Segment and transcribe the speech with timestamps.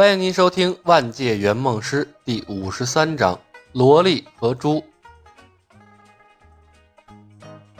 [0.00, 3.34] 欢迎您收听《万界圆梦师》第五十三章
[3.72, 4.74] 《萝莉和猪》。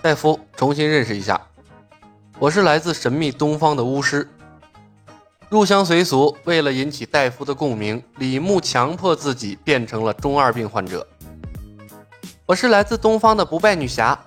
[0.03, 1.41] 戴夫，重新认识一下，
[2.41, 4.29] 我是来自神秘东方的巫师。
[5.49, 11.07] 入乡随俗，为了引起戴夫的共鸣，李牧强迫自己变成了中二病患者。
[12.47, 14.19] 我是来自东方的不败女侠。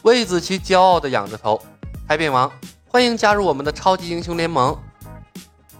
[0.00, 1.60] 魏子琪骄傲地仰着头。
[2.08, 2.50] 海扁王，
[2.88, 4.74] 欢迎加入我们的超级英雄联盟。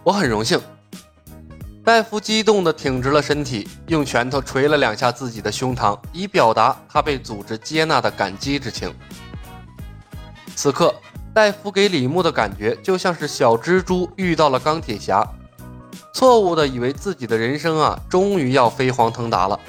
[0.03, 0.61] 我很荣幸。
[1.85, 8.93] 戴夫激动地挺直了身体，用拳头捶了两下自己的胸膛，以表达他被组织接纳的感激之情。
[10.55, 10.95] 此刻，
[11.33, 15.27] 戴夫给李牧的感觉就像是小蜘蛛遇到了钢铁侠，
[16.13, 19.59] 错误的以为自己的人生啊，终于要飞黄腾达了。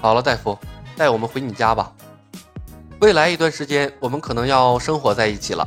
[0.00, 0.56] 好了，戴夫，
[0.96, 1.92] 带我们回你家吧。
[3.00, 5.66] 未来一段时间，我们可能要生活在一起了。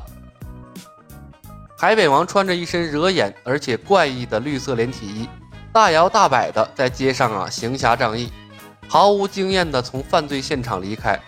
[1.77, 5.27] 海北王穿着一身惹眼而且怪异的绿色连体衣。
[5.75, 8.31] 大摇大摆的在街上啊行侠仗义，
[8.87, 11.19] 毫无经验的从犯罪现场离开，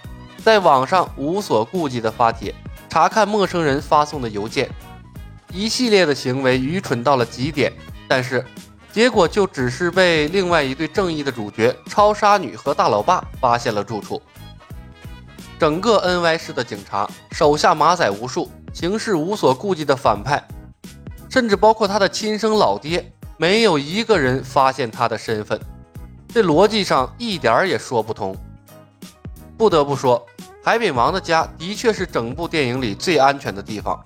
[0.41, 2.55] 在网上无所顾忌的发帖，
[2.87, 4.69] 查看陌生人发送的邮件，
[5.51, 7.73] 一系列的行为愚蠢到了极点，
[8.07, 8.45] 但是
[8.93, 14.21] 结果就只是被另外一对正义的主角超杀女和大老爸发现了住处。
[15.59, 20.41] 整个 NY 市的警察手下马仔无数，行事无所顾忌的反派，
[21.29, 23.11] 甚至包括他的亲生老爹。
[23.39, 25.59] 没有一个人发现他的身份，
[26.27, 28.35] 这逻辑上一点儿也说不通。
[29.55, 30.25] 不得不说，
[30.63, 34.03] 海扁王的家的确是整部电影里最安全的地方。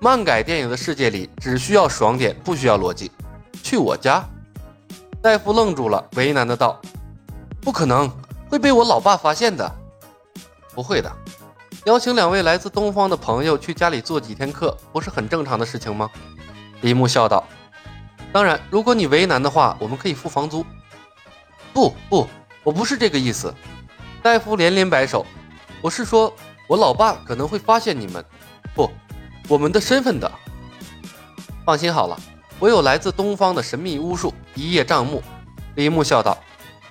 [0.00, 3.10] 漫改电影的世界里，只需要爽点，不需要逻辑。
[3.62, 4.24] 去我家？
[5.22, 6.80] 戴夫愣住了，为难的道
[7.62, 8.10] ：“不可能，
[8.50, 9.72] 会被我老爸发现的。”
[10.74, 11.10] 不会的，
[11.84, 16.10] 邀请两位来自东方的朋友去家里做几天客，不是很正常的事情吗？
[16.80, 17.42] 李牧笑道。
[18.34, 20.66] 当然，如果你为难的话，我们可以付房租。
[21.72, 22.28] 不不，
[22.64, 23.54] 我不是这个意思。
[24.24, 25.24] 戴夫连连摆手，
[25.80, 26.34] 我是说，
[26.66, 28.24] 我老爸可能会发现你们，
[28.74, 28.90] 不，
[29.46, 30.28] 我们的身份的。
[31.64, 32.18] 放心好了，
[32.58, 35.22] 我有来自东方的神秘巫术一叶障目。
[35.76, 36.36] 李牧笑道，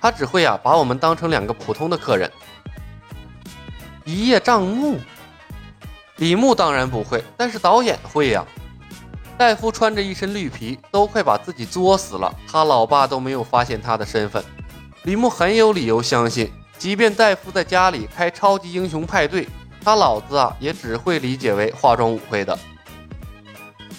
[0.00, 2.32] 他只会啊把我们当成两个普通的客人。
[4.06, 4.98] 一叶障目，
[6.16, 8.42] 李牧当然不会，但是导演会呀。
[9.36, 12.32] 戴夫穿着一身绿皮，都快把自己作死了。
[12.46, 14.42] 他老爸都没有发现他的身份。
[15.02, 19.48] 李牧很有理由相信，即便戴夫在家里开超级英雄派对，
[19.82, 22.56] 他老子啊也只会理解为化妆舞会的。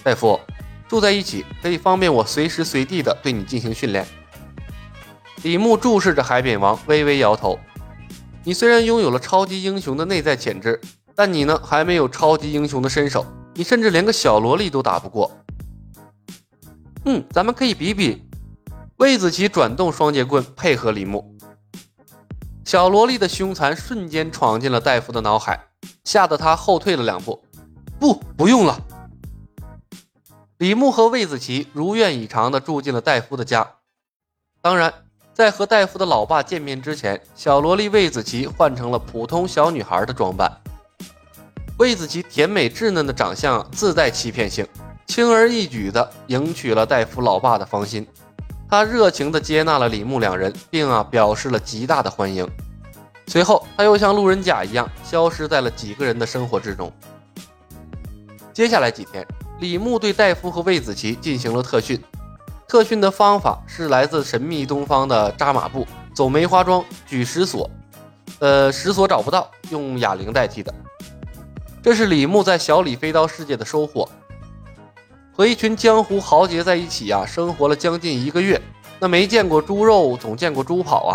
[0.03, 0.39] 戴夫，
[0.87, 4.07] 住在一起可以方便我随时随地的对你进行训练。
[5.43, 7.59] 李牧注视着海扁王，微微摇头。
[8.43, 10.79] 你虽然拥有了超级英雄的内在潜质，
[11.13, 13.25] 但你呢还没有超级英雄的身手。
[13.55, 15.31] 你甚至连个小萝莉都打不过。
[17.05, 18.21] 嗯，咱们可以比比。
[18.97, 21.35] 魏子琪转动双截棍，配合李牧。
[22.63, 25.67] 小萝莉的凶残瞬间闯进了戴夫的脑海，
[26.03, 27.43] 吓得他后退了两步。
[27.99, 28.79] 不，不用了。
[30.57, 33.67] 李牧和魏子琪如愿以偿地住进了戴夫的家。
[34.61, 34.93] 当然，
[35.33, 40.51] 在和戴夫的老爸见面之前，小萝莉魏子琪换成了普通小女孩的装扮。
[41.77, 44.65] 魏子琪甜美稚嫩的长相自带欺骗性，
[45.07, 48.07] 轻而易举地赢取了戴夫老爸的芳心。
[48.69, 52.49] 他热情地接纳了李牧两人，并啊表示了极大的欢迎。
[53.27, 56.89] 随后，他又像路人甲一样消失在了几个人的生活之中。
[58.53, 59.27] 接下来几天，
[59.59, 62.01] 李牧对戴夫和魏子琪进行了特训。
[62.69, 67.69] 特训的方法是来自神秘东方的扎马步、走梅花桩、举石锁。
[68.39, 70.73] 呃，石锁找不到，用哑铃代替的。
[71.85, 74.09] 这是李牧在小李飞刀世界的收获，
[75.31, 78.59] 和一群江湖豪杰在一起呀，生活了将近一个月。
[78.99, 81.13] 那没见过猪肉，总见过猪跑啊！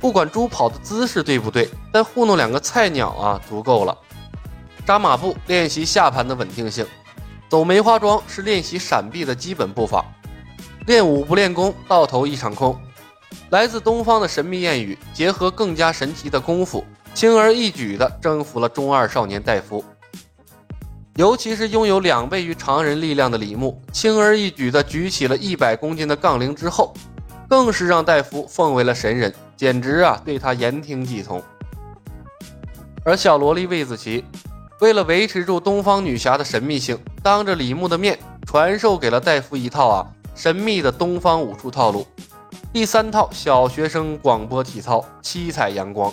[0.00, 3.96] 不管猪跑的姿势对不对，但糊弄两个菜鸟啊，足够了。
[4.84, 6.84] 扎马步练习下盘的稳定性，
[7.48, 10.04] 走梅花桩是练习闪避的基本步伐。
[10.88, 12.76] 练武不练功，到头一场空。
[13.50, 16.84] 来自东方的神秘谚语，结合更加神奇的功夫。
[17.14, 19.84] 轻而易举地征服了中二少年戴夫，
[21.16, 26.92] 尤其是拥有两倍于常人力量的李牧，轻而易举地举起了一百公斤的杠铃之后，
[27.48, 31.40] 更是让戴夫奉为了神人，简直啊对他言听计从。
[33.04, 34.24] 而小萝莉魏子琪，
[34.80, 42.06] 为了维持住东方女侠的神秘性，当着李牧的面传授给了戴夫一套啊神秘的东方武术套路，
[42.72, 46.12] 第三套小学生广播体操，七彩阳光。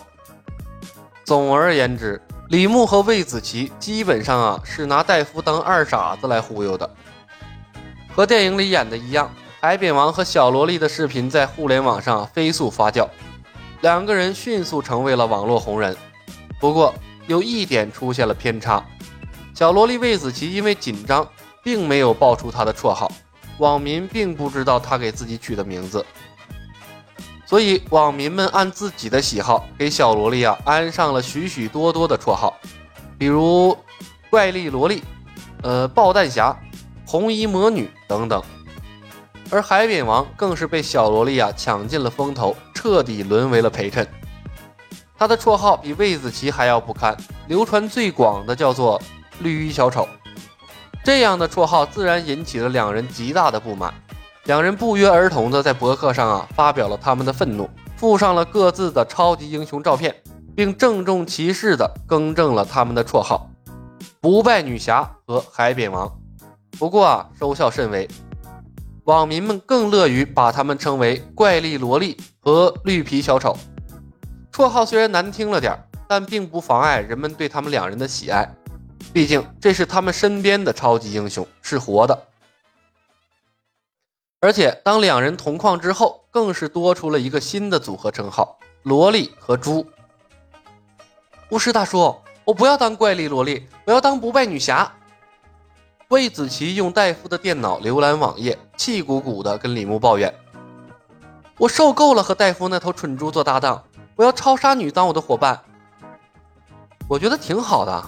[1.30, 6.90] 总而言之，李牧和魏子琪基本上啊是拿戴夫当二傻子来忽悠的。
[8.12, 9.32] 和电影里演的一样，
[9.62, 13.08] 海扁王和小萝莉的视频在互联网上飞速发酵，
[13.82, 15.96] 两个人迅速成为了网络红人。
[16.60, 16.92] 不过
[17.28, 18.84] 有一点出现了偏差，
[19.54, 21.30] 小萝莉魏子琪因为紧张，
[21.64, 23.12] 并没有报出她的绰号，
[23.60, 26.04] 网民并不知道她给自己取的名字，
[27.50, 32.56] 所以网民们按自己的喜好给小萝莉啊安上了许许多多的绰号，
[33.18, 33.76] 比如
[34.30, 35.04] 怪力萝莉、
[35.64, 36.56] 呃爆弹侠、
[37.08, 38.40] 红衣魔女等等。
[39.50, 44.08] 而海扁王更是被小萝莉啊抢尽了风头，彻底沦为了陪衬。
[45.18, 47.18] 他的绰号比魏子琪还要不堪，
[47.48, 49.02] 流传最广的叫做
[49.42, 50.08] “绿衣小丑”。
[51.04, 53.92] 这样的绰号自然引起了两人极大的不满，
[54.50, 60.24] 两人不约而同的在博客上啊发表了他们的愤怒，附上了各自的超级英雄照片，
[60.56, 63.48] 并郑重其事的更正了他们的绰号
[64.20, 66.12] “不败女侠”和“海扁王”。
[66.80, 68.10] 不过啊，收效甚微。
[69.04, 73.56] 网民们更乐于把他们称为“怪力萝莉”和“绿皮小丑”。
[74.52, 78.52] 绰号虽然难听了点但并不妨碍人们对他们两人的喜爱。
[79.14, 82.20] 毕竟这是他们身边的超级英雄，是活的。
[84.42, 89.86] 而且当两人同框之后，更是多出了一个新的组合称号——萝莉和猪。
[91.50, 92.16] 巫师大叔，
[92.46, 94.90] 我不要当怪力萝莉，我要当不败女侠。
[96.08, 100.34] 魏子琪用戴夫的电脑浏览网页，气鼓鼓地跟李牧抱怨
[101.60, 103.84] ：“我受够了和戴夫那头蠢猪做搭档，
[104.16, 105.62] 我要超杀女当我的伙伴。”
[107.10, 108.04] 我觉得挺好的。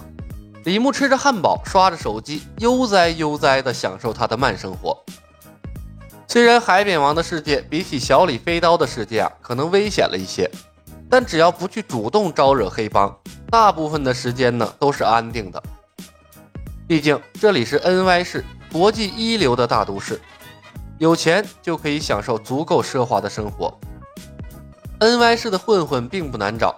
[0.64, 4.96] 李牧吃着汉堡，刷着手机，悠哉悠哉地享受他的慢生活。
[6.28, 10.50] 虽然海扁王的世界比起小李飞刀的世界啊，可能危险了一些，
[11.10, 13.14] 但只要不去主动招惹黑帮，
[13.50, 15.62] 大部分的时间呢都是安定的。
[16.88, 20.18] 毕竟这里是 NY 市，国际一流的大都市，
[20.98, 23.78] 有钱就可以享受足够奢华的生活。
[25.00, 26.74] NY 市的混混并不难找。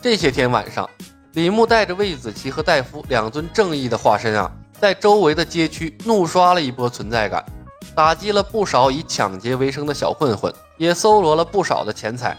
[0.00, 0.88] 这些天晚上，
[1.34, 4.50] 李牧带着魏子琪和戴夫两尊正义的化身啊，
[4.80, 7.44] 在周围的街区怒刷了一波存在感，
[7.96, 12.36] 打击了不少以抢劫为生的小混混，也搜罗了不少的钱财。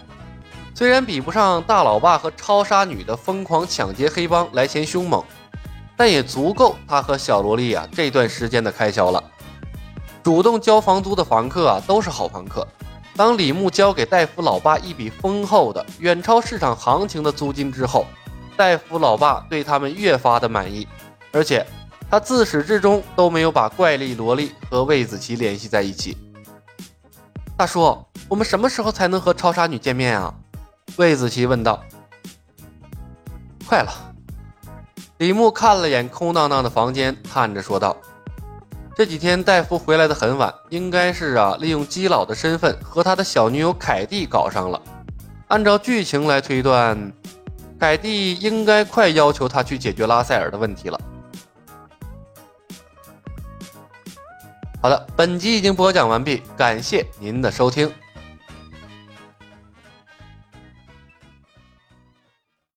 [0.75, 5.21] 虽然比不上大老爸和超杀女的疯狂抢劫黑帮来钱凶猛。
[5.99, 9.23] 但也足够他和小萝莉啊这段时间的开销了。
[10.21, 12.67] 主动交房租的房客啊都是好房客。
[13.15, 18.05] 当李牧交给戴夫老爸一笔丰厚的、远超市场行情的租金之后，
[18.55, 20.87] 戴夫老爸对他们越发的满意，
[21.31, 21.65] 而且
[22.09, 26.17] 他自始至终都没有把怪力萝莉和魏子琪联系在一起。
[27.57, 30.33] 大叔，我们什么时候才能和超杀女见面啊？
[30.95, 31.83] 魏子琪问道。
[33.67, 33.91] 快了。
[35.17, 37.97] 李牧看了眼空荡荡的房间，叹着说道
[38.95, 44.81] ：“这几天戴夫回来的很晚，应该是啊，利用基佬的身份和他的小女友凯蒂搞上了。
[45.47, 47.11] 按照剧情来推断，
[47.79, 50.97] 凯蒂应该快要求他去解决拉塞尔的问题了。”
[54.79, 57.91] 好的，本集已经播讲完毕，感谢您的收听。